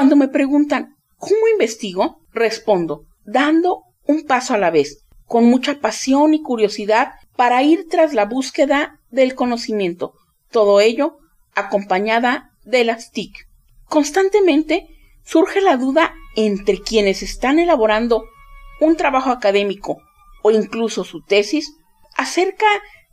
[0.00, 2.22] Cuando me preguntan ¿cómo investigo?
[2.32, 8.14] Respondo dando un paso a la vez, con mucha pasión y curiosidad para ir tras
[8.14, 10.14] la búsqueda del conocimiento,
[10.50, 11.18] todo ello
[11.54, 13.46] acompañada de las TIC.
[13.90, 14.86] Constantemente
[15.22, 18.24] surge la duda entre quienes están elaborando
[18.80, 19.98] un trabajo académico
[20.42, 21.74] o incluso su tesis
[22.16, 22.64] acerca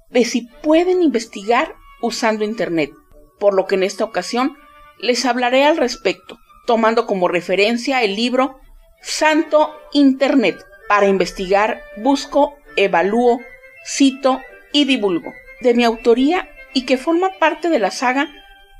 [0.10, 2.92] de si pueden investigar usando Internet,
[3.40, 4.56] por lo que en esta ocasión
[5.00, 6.38] les hablaré al respecto
[6.68, 8.60] tomando como referencia el libro
[9.02, 10.64] Santo Internet.
[10.88, 13.42] Para investigar, busco, evalúo,
[13.86, 18.30] cito y divulgo, de mi autoría y que forma parte de la saga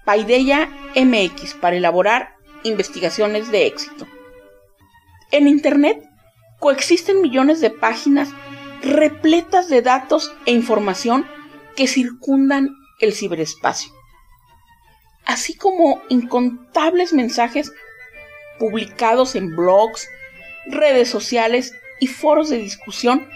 [0.06, 4.06] Paideia MX para elaborar investigaciones de éxito.
[5.32, 6.04] En Internet
[6.60, 8.30] coexisten millones de páginas
[8.82, 11.26] repletas de datos e información
[11.76, 13.97] que circundan el ciberespacio
[15.38, 17.72] así como incontables mensajes
[18.58, 20.10] publicados en blogs,
[20.66, 23.30] redes sociales y foros de discusión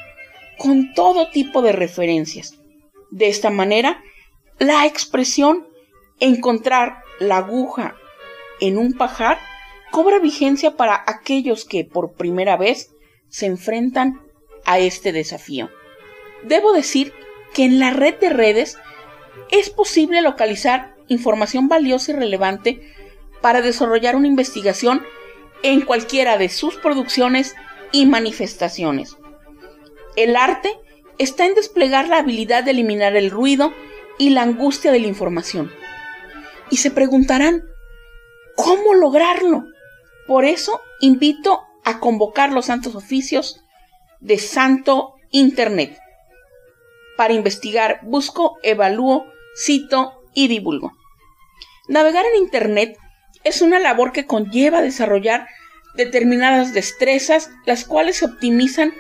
[0.57, 2.55] con todo tipo de referencias.
[3.11, 4.01] De esta manera,
[4.57, 5.67] la expresión
[6.19, 7.95] encontrar la aguja
[8.59, 9.37] en un pajar
[9.91, 12.95] cobra vigencia para aquellos que por primera vez
[13.29, 14.19] se enfrentan
[14.65, 15.69] a este desafío.
[16.41, 17.13] Debo decir
[17.53, 18.79] que en la red de redes
[19.51, 22.81] es posible localizar información valiosa y relevante
[23.41, 25.03] para desarrollar una investigación
[25.63, 27.55] en cualquiera de sus producciones
[27.91, 29.17] y manifestaciones.
[30.15, 30.71] El arte
[31.17, 33.73] está en desplegar la habilidad de eliminar el ruido
[34.17, 35.71] y la angustia de la información.
[36.69, 37.63] Y se preguntarán,
[38.55, 39.65] ¿cómo lograrlo?
[40.27, 43.61] Por eso invito a convocar los santos oficios
[44.19, 45.97] de Santo Internet.
[47.17, 50.93] Para investigar, busco, evalúo, cito y divulgo.
[51.87, 52.97] Navegar en Internet
[53.43, 55.47] es una labor que conlleva desarrollar
[55.95, 58.93] determinadas destrezas, las cuales se optimizan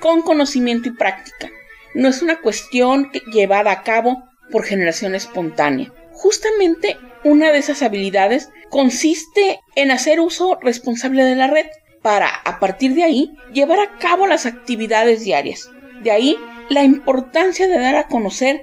[0.00, 1.50] con conocimiento y práctica.
[1.94, 5.92] No es una cuestión llevada a cabo por generación espontánea.
[6.12, 11.66] Justamente una de esas habilidades consiste en hacer uso responsable de la red
[12.02, 15.70] para, a partir de ahí, llevar a cabo las actividades diarias.
[16.02, 16.36] De ahí
[16.68, 18.62] la importancia de dar a conocer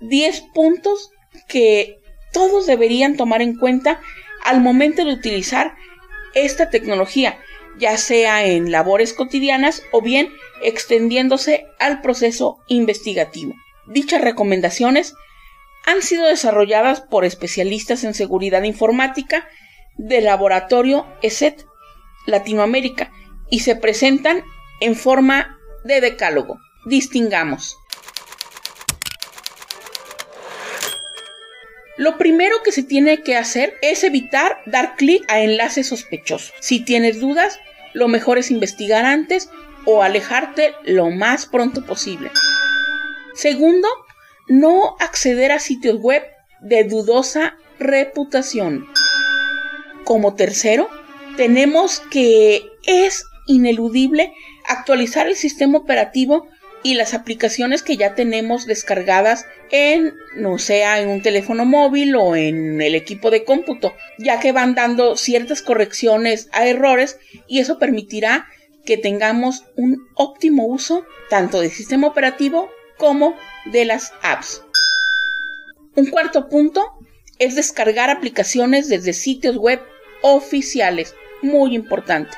[0.00, 1.10] 10 puntos
[1.48, 1.99] que
[2.32, 4.00] todos deberían tomar en cuenta
[4.44, 5.74] al momento de utilizar
[6.34, 7.38] esta tecnología,
[7.78, 10.32] ya sea en labores cotidianas o bien
[10.62, 13.54] extendiéndose al proceso investigativo.
[13.86, 15.14] Dichas recomendaciones
[15.86, 19.48] han sido desarrolladas por especialistas en seguridad informática
[19.96, 21.66] del laboratorio ESET
[22.26, 23.10] Latinoamérica
[23.50, 24.44] y se presentan
[24.80, 26.58] en forma de decálogo.
[26.86, 27.76] Distingamos
[32.00, 36.54] Lo primero que se tiene que hacer es evitar dar clic a enlaces sospechosos.
[36.58, 37.60] Si tienes dudas,
[37.92, 39.50] lo mejor es investigar antes
[39.84, 42.30] o alejarte lo más pronto posible.
[43.34, 43.86] Segundo,
[44.48, 46.22] no acceder a sitios web
[46.62, 48.86] de dudosa reputación.
[50.04, 50.88] Como tercero,
[51.36, 54.32] tenemos que es ineludible
[54.66, 56.48] actualizar el sistema operativo
[56.82, 62.36] y las aplicaciones que ya tenemos descargadas en, no sea en un teléfono móvil o
[62.36, 67.78] en el equipo de cómputo, ya que van dando ciertas correcciones a errores y eso
[67.78, 68.46] permitirá
[68.84, 73.36] que tengamos un óptimo uso tanto del sistema operativo como
[73.66, 74.62] de las apps.
[75.96, 76.92] Un cuarto punto
[77.38, 79.80] es descargar aplicaciones desde sitios web
[80.22, 82.36] oficiales, muy importante.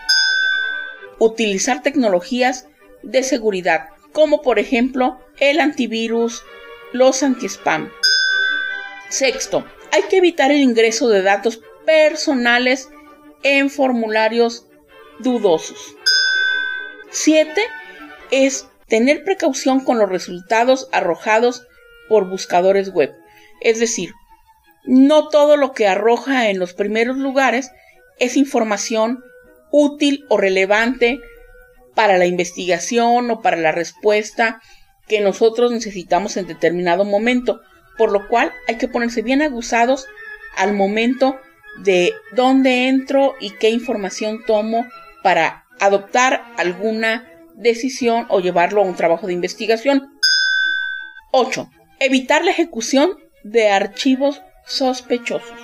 [1.19, 2.67] Utilizar tecnologías
[3.03, 6.43] de seguridad como por ejemplo el antivirus,
[6.93, 7.91] los anti-spam.
[9.09, 12.88] Sexto, hay que evitar el ingreso de datos personales
[13.43, 14.67] en formularios
[15.19, 15.97] dudosos.
[17.11, 17.62] Siete
[18.31, 21.67] es tener precaución con los resultados arrojados
[22.09, 23.14] por buscadores web.
[23.61, 24.12] Es decir,
[24.85, 27.70] no todo lo que arroja en los primeros lugares
[28.19, 29.23] es información
[29.70, 31.20] útil o relevante
[31.94, 34.61] para la investigación o para la respuesta
[35.09, 37.61] que nosotros necesitamos en determinado momento,
[37.99, 40.06] por lo cual hay que ponerse bien aguzados
[40.56, 41.37] al momento
[41.79, 44.87] de dónde entro y qué información tomo
[45.23, 50.19] para adoptar alguna decisión o llevarlo a un trabajo de investigación.
[51.33, 51.71] 8.
[51.99, 55.59] Evitar la ejecución de archivos sospechosos.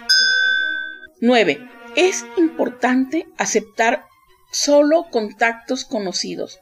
[1.20, 1.60] 9.
[1.96, 4.07] Es importante aceptar
[4.50, 6.60] solo contactos conocidos.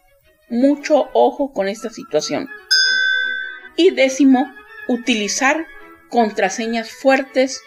[0.49, 2.49] Mucho ojo con esta situación.
[3.77, 4.53] Y décimo,
[4.89, 5.67] utilizar
[6.09, 7.61] contraseñas fuertes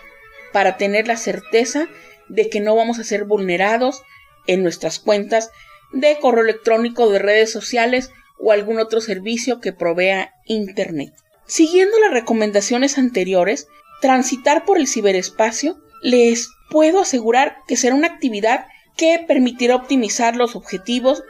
[0.53, 1.87] para tener la certeza
[2.29, 4.03] de que no vamos a ser vulnerados
[4.47, 5.51] en nuestras cuentas
[5.91, 11.13] de correo electrónico, de redes sociales o algún otro servicio que provea Internet.
[11.45, 13.67] Siguiendo las recomendaciones anteriores,
[14.01, 18.65] transitar por el ciberespacio, les puedo asegurar que será una actividad
[18.99, 21.23] que permitirá optimizar los objetivos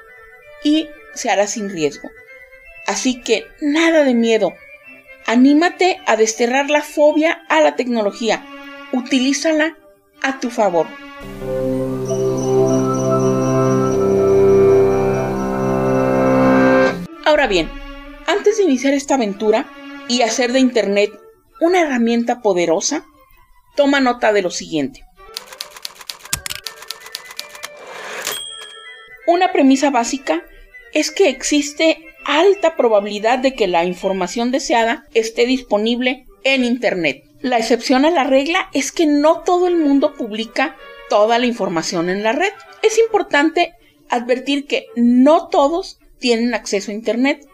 [0.63, 2.09] y se hará sin riesgo.
[2.87, 4.55] Así que nada de miedo.
[5.27, 8.43] Anímate a desterrar la fobia a la tecnología.
[8.91, 9.77] Utilízala
[10.23, 10.87] a tu favor.
[17.23, 17.69] Ahora bien,
[18.25, 19.69] antes de iniciar esta aventura
[20.07, 21.11] y hacer de Internet
[21.61, 23.05] una herramienta poderosa,
[23.75, 25.05] toma nota de lo siguiente.
[29.29, 30.43] Una premisa básica
[30.91, 37.25] es que existe alta probabilidad de que la información deseada esté disponible en Internet.
[37.39, 40.75] La excepción a la regla es que no todo el mundo publica
[41.11, 42.51] toda la información en la red.
[42.81, 43.75] Es importante
[44.09, 47.47] advertir que no todos tienen acceso a Internet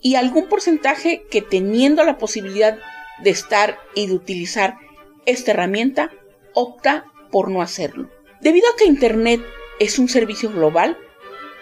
[0.00, 2.78] y algún porcentaje que teniendo la posibilidad
[3.24, 4.76] de estar y de utilizar
[5.24, 6.12] esta herramienta
[6.54, 8.08] opta por no hacerlo.
[8.40, 9.40] Debido a que Internet
[9.80, 10.96] es un servicio global,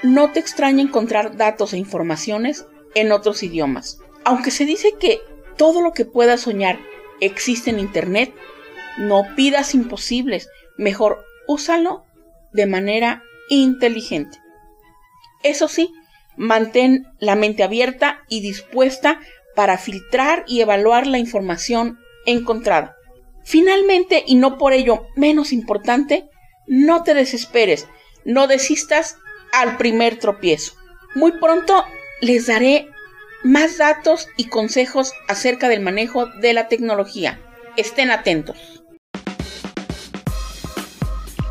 [0.05, 3.99] no te extraña encontrar datos e informaciones en otros idiomas.
[4.25, 5.23] Aunque se dice que
[5.57, 6.79] todo lo que puedas soñar
[7.21, 8.35] existe en Internet,
[8.99, 12.05] no pidas imposibles, mejor úsalo
[12.53, 14.39] de manera inteligente.
[15.43, 15.91] Eso sí,
[16.37, 19.21] mantén la mente abierta y dispuesta
[19.57, 22.95] para filtrar y evaluar la información encontrada.
[23.43, 26.29] Finalmente, y no por ello menos importante,
[26.67, 27.89] no te desesperes,
[28.27, 29.17] no desistas
[29.61, 30.75] al primer tropiezo.
[31.15, 31.85] Muy pronto
[32.21, 32.89] les daré
[33.43, 37.39] más datos y consejos acerca del manejo de la tecnología.
[37.77, 38.57] Estén atentos.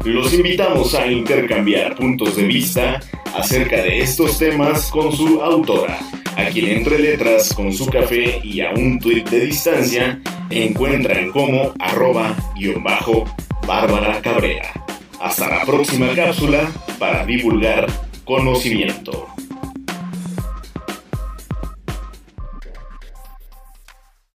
[0.04, 3.00] Los invitamos a intercambiar puntos de vista
[3.36, 5.98] acerca de estos temas con su autora,
[6.36, 11.74] a quien entre letras con su café y a un tuit de distancia encuentran como
[11.80, 13.24] arroba guion bajo
[13.66, 14.83] Bárbara Cabrera.
[15.24, 17.88] Hasta la próxima cápsula para divulgar
[18.26, 19.33] conocimiento.